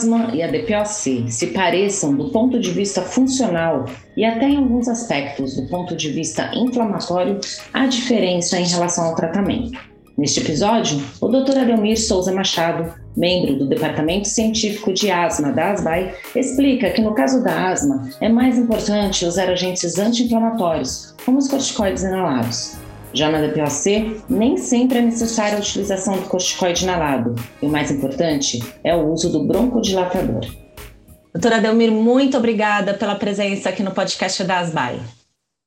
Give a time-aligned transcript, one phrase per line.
[0.00, 3.84] asma e a DPOC se pareçam do ponto de vista funcional
[4.16, 7.38] e até em alguns aspectos do ponto de vista inflamatório,
[7.72, 9.78] há diferença em relação ao tratamento.
[10.16, 11.58] Neste episódio, o Dr.
[11.58, 17.42] Adelmir Souza Machado, membro do Departamento Científico de Asma da ASBAI, explica que no caso
[17.42, 22.79] da asma é mais importante usar agentes anti-inflamatórios, como os corticoides inalados.
[23.12, 27.90] Já na DPOC, nem sempre é necessária a utilização do corticoide inalado, e o mais
[27.90, 30.46] importante é o uso do broncodilatador.
[31.34, 35.00] Doutora Adelmir, muito obrigada pela presença aqui no podcast da ASBAI.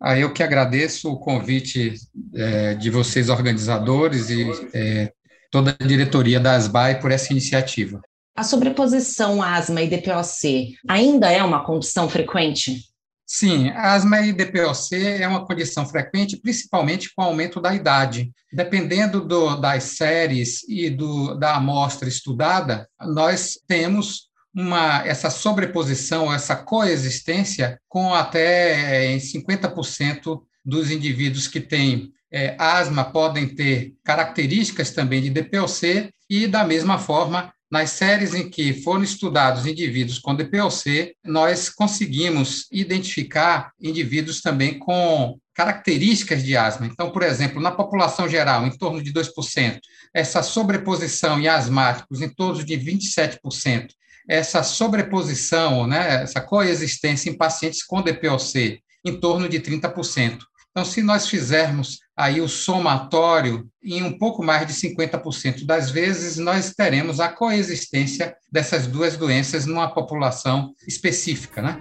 [0.02, 1.94] Ah, eu que agradeço o convite
[2.34, 5.12] é, de vocês, organizadores, e é,
[5.52, 8.02] toda a diretoria da ASBAI por essa iniciativa.
[8.36, 12.93] A sobreposição asma e DPOC ainda é uma condição frequente?
[13.36, 18.32] Sim, asma e DPOC é uma condição frequente, principalmente com o aumento da idade.
[18.54, 26.56] Dependendo do, das séries e do, da amostra estudada, nós temos uma, essa sobreposição, essa
[26.56, 35.24] coexistência com até em 50% dos indivíduos que têm é, asma podem ter características também
[35.24, 41.16] de DPOC e, da mesma forma, nas séries em que foram estudados indivíduos com DPOC,
[41.26, 46.86] nós conseguimos identificar indivíduos também com características de asma.
[46.86, 49.80] Então, por exemplo, na população geral, em torno de 2%,
[50.14, 53.88] essa sobreposição em asmáticos em torno de 27%,
[54.30, 60.38] essa sobreposição, né, essa coexistência em pacientes com DPOC em torno de 30%.
[60.76, 66.38] Então, se nós fizermos aí o somatório, em um pouco mais de 50% das vezes,
[66.38, 71.80] nós teremos a coexistência dessas duas doenças numa população específica, né?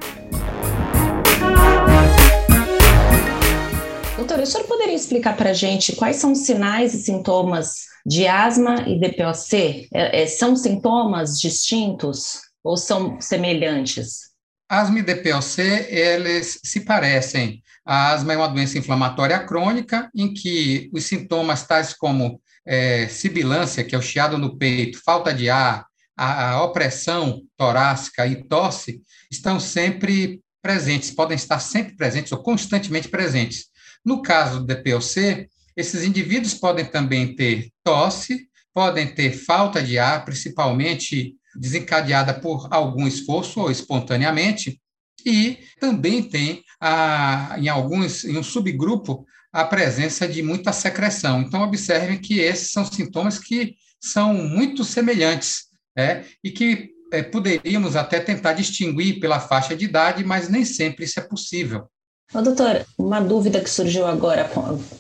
[4.15, 8.27] Doutor, o senhor poderia explicar para a gente quais são os sinais e sintomas de
[8.27, 9.89] asma e DPOC?
[9.91, 14.32] É, é, são sintomas distintos ou são semelhantes?
[14.73, 15.61] Asma e DPOC,
[15.91, 17.63] eles se parecem.
[17.85, 23.85] A asma é uma doença inflamatória crônica, em que os sintomas tais como é, sibilância,
[23.85, 25.85] que é o chiado no peito, falta de ar,
[26.17, 33.11] a, a opressão torácica e tosse, estão sempre presentes, podem estar sempre presentes ou constantemente
[33.11, 33.67] presentes.
[34.03, 40.25] No caso do DPOC, esses indivíduos podem também ter tosse, podem ter falta de ar,
[40.25, 44.81] principalmente desencadeada por algum esforço ou espontaneamente,
[45.25, 51.43] e também tem, a, em alguns, em um subgrupo, a presença de muita secreção.
[51.43, 56.25] Então, observem que esses são sintomas que são muito semelhantes, né?
[56.43, 61.21] e que é, poderíamos até tentar distinguir pela faixa de idade, mas nem sempre isso
[61.21, 61.87] é possível.
[62.35, 64.51] Ô, doutor, uma dúvida que surgiu agora,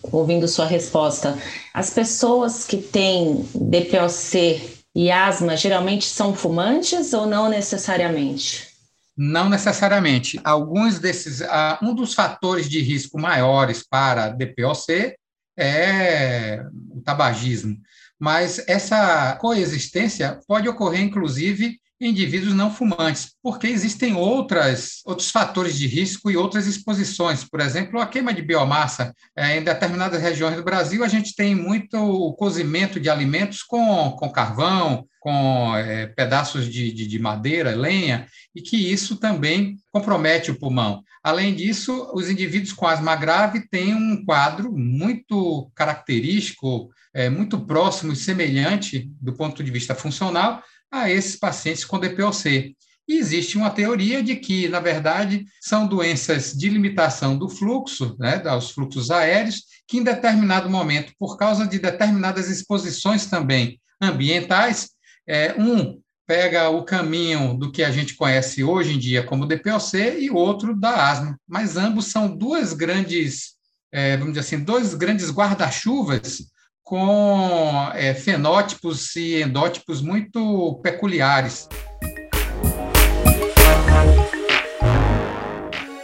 [0.02, 1.38] ouvindo sua resposta.
[1.72, 8.68] As pessoas que têm DPOC e asma geralmente são fumantes ou não necessariamente?
[9.16, 10.40] Não necessariamente.
[10.42, 15.14] Alguns desses, uh, um dos fatores de risco maiores para DPOC
[15.56, 17.76] é o tabagismo,
[18.18, 25.86] mas essa coexistência pode ocorrer, inclusive, indivíduos não fumantes, porque existem outras, outros fatores de
[25.86, 27.44] risco e outras exposições.
[27.44, 29.14] Por exemplo, a queima de biomassa.
[29.36, 34.10] É, em determinadas regiões do Brasil, a gente tem muito o cozimento de alimentos com,
[34.18, 40.50] com carvão, com é, pedaços de, de, de, madeira, lenha, e que isso também compromete
[40.50, 41.04] o pulmão.
[41.22, 48.12] Além disso, os indivíduos com asma grave têm um quadro muito característico, é, muito próximo
[48.12, 50.60] e semelhante do ponto de vista funcional
[50.92, 52.76] a esses pacientes com DPOC.
[53.08, 58.38] E existe uma teoria de que, na verdade, são doenças de limitação do fluxo, né,
[58.38, 64.90] dos fluxos aéreos, que em determinado momento, por causa de determinadas exposições também ambientais,
[65.26, 69.96] é, um pega o caminho do que a gente conhece hoje em dia como DPOC
[70.20, 71.36] e outro da asma.
[71.46, 73.54] Mas ambos são duas grandes,
[73.90, 76.46] é, vamos dizer assim, dois grandes guarda-chuvas
[76.84, 81.68] com é, fenótipos e endótipos muito peculiares.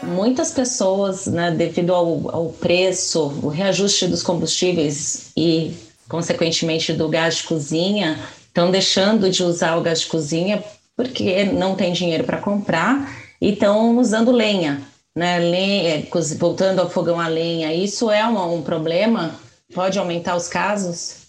[0.03, 5.75] Muitas pessoas, né, devido ao, ao preço, o reajuste dos combustíveis e,
[6.09, 10.63] consequentemente, do gás de cozinha, estão deixando de usar o gás de cozinha
[10.97, 14.83] porque não tem dinheiro para comprar e estão usando lenha,
[15.15, 15.39] né?
[15.39, 17.73] Lenha, voltando ao fogão a lenha.
[17.73, 19.37] Isso é um problema
[19.73, 21.29] Pode aumentar os casos?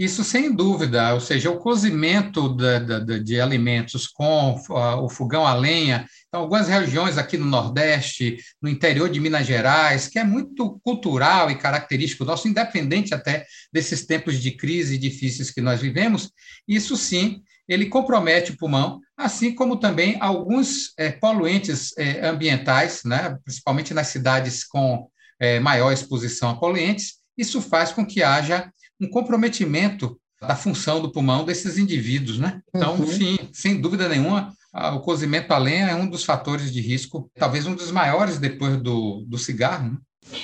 [0.00, 5.52] Isso sem dúvida, ou seja, o cozimento de, de, alimentos com uh, o fogão a
[5.52, 10.80] lenha, então, algumas regiões aqui no Nordeste, no interior de Minas Gerais, que é muito
[10.82, 16.30] cultural e característico nosso, independente até desses tempos de crise difíceis que nós vivemos,
[16.66, 23.36] isso sim, ele compromete o pulmão, assim como também alguns é, poluentes é, ambientais, né,
[23.44, 29.08] principalmente nas cidades com é, maior exposição a poluentes, isso faz com que haja um
[29.08, 32.60] comprometimento da função do pulmão desses indivíduos, né?
[32.74, 33.06] Então, uhum.
[33.06, 37.66] sim, sem dúvida nenhuma, o cozimento a lenha é um dos fatores de risco, talvez
[37.66, 39.90] um dos maiores depois do, do cigarro.
[39.90, 39.98] Né?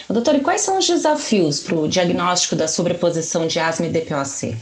[0.08, 4.56] Doutor, e quais são os desafios para o diagnóstico da sobreposição de asma e DPOC?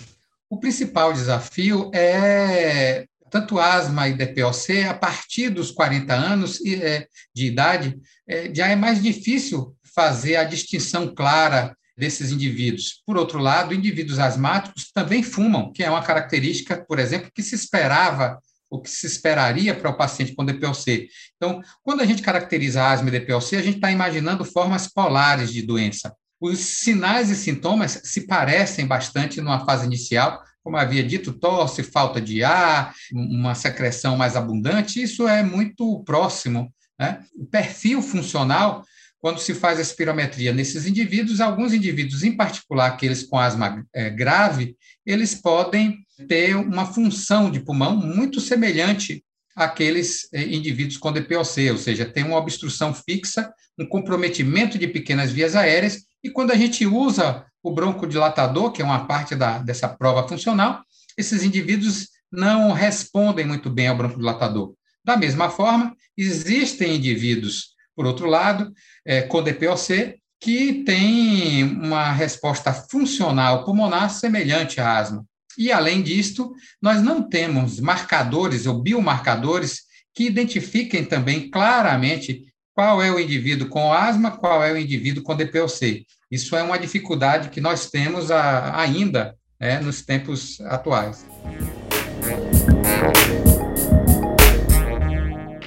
[0.51, 7.47] O principal desafio é tanto asma e DPOC, a partir dos 40 anos é, de
[7.47, 7.99] idade,
[8.29, 13.03] é, já é mais difícil fazer a distinção clara desses indivíduos.
[13.07, 17.55] Por outro lado, indivíduos asmáticos também fumam, que é uma característica, por exemplo, que se
[17.55, 18.39] esperava
[18.71, 21.09] o que se esperaria para o paciente com DPOC.
[21.37, 25.63] Então, quando a gente caracteriza asma e DPOC, a gente está imaginando formas polares de
[25.63, 26.13] doença.
[26.41, 32.21] Os sinais e sintomas se parecem bastante numa fase inicial, como havia dito, tosse, falta
[32.21, 36.73] de ar, uma secreção mais abundante, isso é muito próximo.
[36.99, 37.23] Né?
[37.37, 38.85] O perfil funcional,
[39.25, 44.11] quando se faz a espirometria nesses indivíduos, alguns indivíduos, em particular aqueles com asma é,
[44.11, 44.77] grave,
[45.07, 49.25] eles podem ter uma função de pulmão muito semelhante
[49.57, 55.33] àqueles é, indivíduos com DPOC, ou seja, tem uma obstrução fixa, um comprometimento de pequenas
[55.33, 59.89] vias aéreas, e quando a gente usa o broncodilatador, que é uma parte da, dessa
[59.89, 60.83] prova funcional,
[61.17, 64.75] esses indivíduos não respondem muito bem ao broncodilatador.
[65.03, 68.73] Da mesma forma, existem indivíduos, por outro lado,
[69.05, 75.25] é, com DPOC, que têm uma resposta funcional pulmonar semelhante à asma.
[75.57, 76.53] E, além disto,
[76.83, 79.83] nós não temos marcadores ou biomarcadores
[80.15, 82.43] que identifiquem também claramente
[82.75, 86.05] qual é o indivíduo com asma, qual é o indivíduo com DPOC.
[86.31, 91.25] Isso é uma dificuldade que nós temos a, ainda né, nos tempos atuais.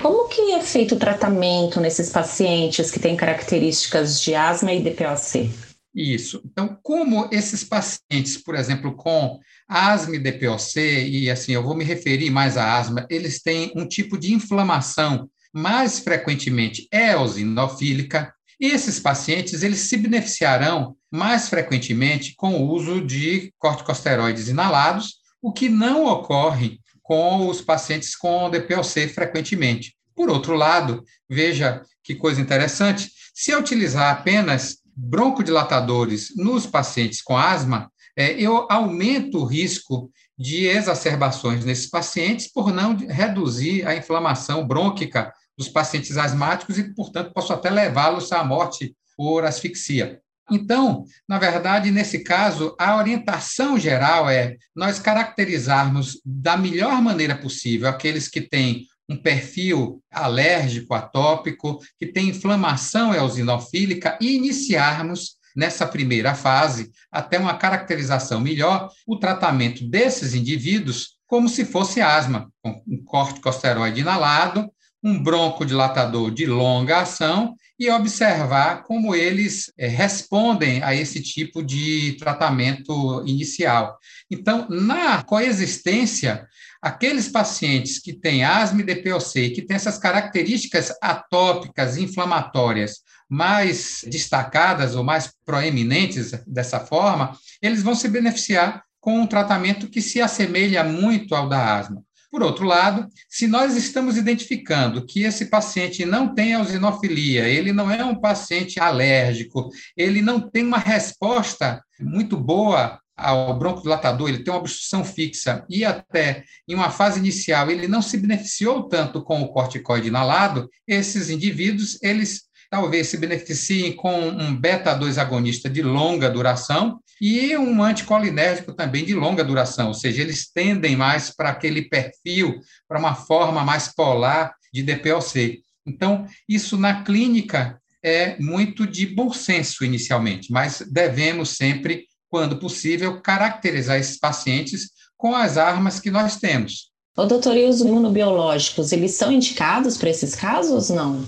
[0.08, 5.52] Como que é feito o tratamento nesses pacientes que têm características de asma e DPOC?
[5.94, 6.42] Isso.
[6.46, 9.38] Então, como esses pacientes, por exemplo, com
[9.68, 13.86] asma e DPOC, e assim, eu vou me referir mais à asma, eles têm um
[13.86, 22.54] tipo de inflamação mais frequentemente eosinofílica, e esses pacientes eles se beneficiarão mais frequentemente com
[22.54, 29.97] o uso de corticosteroides inalados, o que não ocorre com os pacientes com DPOC frequentemente.
[30.18, 37.38] Por outro lado, veja que coisa interessante, se eu utilizar apenas broncodilatadores nos pacientes com
[37.38, 44.66] asma, é, eu aumento o risco de exacerbações nesses pacientes por não reduzir a inflamação
[44.66, 50.20] brônquica dos pacientes asmáticos e, portanto, posso até levá-los à morte por asfixia.
[50.50, 57.88] Então, na verdade, nesse caso, a orientação geral é nós caracterizarmos da melhor maneira possível
[57.88, 66.36] aqueles que têm um perfil alérgico, atópico, que tem inflamação eosinofílica e iniciarmos nessa primeira
[66.36, 73.04] fase, até uma caracterização melhor, o tratamento desses indivíduos como se fosse asma, com um
[73.04, 74.72] corticosteroide inalado,
[75.04, 82.14] um broncodilatador de longa ação e observar como eles é, respondem a esse tipo de
[82.14, 83.98] tratamento inicial.
[84.32, 86.48] Então, na coexistência,
[86.82, 94.96] aqueles pacientes que têm asma e DPOC, que têm essas características atópicas, inflamatórias, mais destacadas
[94.96, 100.84] ou mais proeminentes dessa forma, eles vão se beneficiar com um tratamento que se assemelha
[100.84, 102.04] muito ao da asma.
[102.30, 107.90] Por outro lado, se nós estamos identificando que esse paciente não tem eosinofilia, ele não
[107.90, 114.54] é um paciente alérgico, ele não tem uma resposta muito boa ao broncodilatador, ele tem
[114.54, 119.42] uma obstrução fixa e até em uma fase inicial ele não se beneficiou tanto com
[119.42, 126.30] o corticoide inalado, esses indivíduos, eles talvez se beneficiem com um beta-2 agonista de longa
[126.30, 131.84] duração e um anticolinérgico também de longa duração, ou seja, eles tendem mais para aquele
[131.84, 135.62] perfil, para uma forma mais polar de DPOC.
[135.86, 143.22] Então, isso na clínica é muito de bom senso inicialmente, mas devemos sempre, quando possível,
[143.22, 146.92] caracterizar esses pacientes com as armas que nós temos.
[147.16, 151.26] O doutor, e os imunobiológicos, eles são indicados para esses casos, não?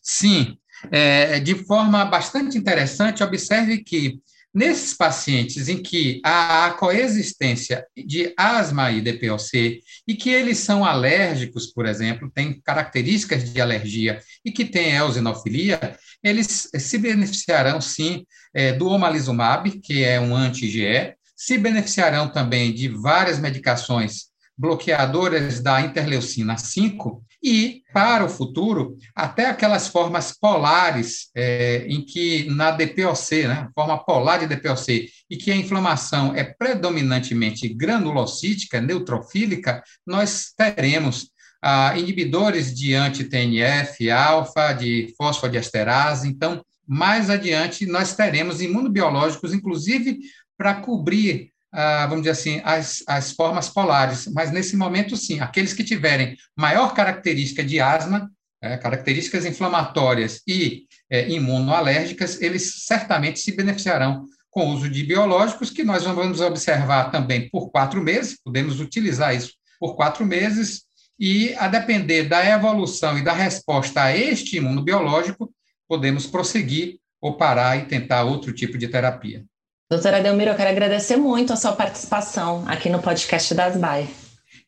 [0.00, 0.56] Sim,
[0.90, 4.20] é, de forma bastante interessante, observe que
[4.54, 10.84] nesses pacientes em que há a coexistência de asma e DPOC e que eles são
[10.84, 18.26] alérgicos, por exemplo, têm características de alergia e que têm eosinofilia, eles se beneficiarão sim
[18.54, 25.80] é, do omalizumab, que é um anti-IgE, se beneficiarão também de várias medicações bloqueadoras da
[25.80, 33.46] interleucina 5 e, para o futuro, até aquelas formas polares é, em que na DPOC,
[33.48, 41.32] né, forma polar de DPOC, e que a inflamação é predominantemente granulocítica, neutrofílica, nós teremos
[41.60, 46.28] ah, inibidores de anti-TNF, alfa, de fosfodiesterase.
[46.28, 50.18] Então, mais adiante, nós teremos imunobiológicos, inclusive
[50.56, 55.72] para cobrir ah, vamos dizer assim, as, as formas polares, mas nesse momento, sim, aqueles
[55.72, 63.56] que tiverem maior característica de asma, é, características inflamatórias e é, imunoalérgicas, eles certamente se
[63.56, 68.78] beneficiarão com o uso de biológicos, que nós vamos observar também por quatro meses, podemos
[68.78, 70.82] utilizar isso por quatro meses,
[71.18, 75.52] e a depender da evolução e da resposta a este imunobiológico,
[75.88, 79.44] podemos prosseguir ou parar e tentar outro tipo de terapia.
[79.92, 84.08] Doutora Delmiro, eu quero agradecer muito a sua participação aqui no podcast das BAE.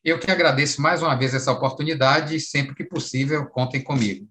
[0.04, 4.26] Eu que agradeço mais uma vez essa oportunidade e sempre que possível, contem comigo.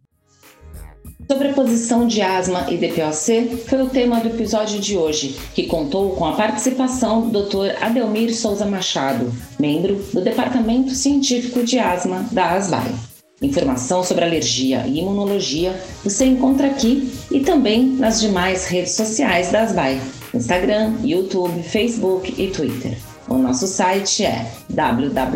[1.27, 6.25] Sobreposição de asma e DPOC foi o tema do episódio de hoje, que contou com
[6.25, 7.75] a participação do Dr.
[7.81, 12.93] Adelmir Souza Machado, membro do Departamento Científico de Asma da ASBAI.
[13.41, 15.73] Informação sobre alergia e imunologia
[16.03, 19.99] você encontra aqui e também nas demais redes sociais da ASBAI.
[20.33, 22.97] Instagram, YouTube, Facebook e Twitter.
[23.27, 25.33] O nosso site é www.asbai.org.br.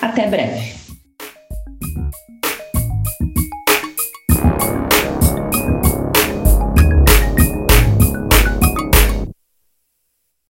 [0.00, 0.81] Até breve!